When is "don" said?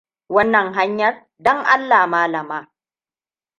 1.39-1.59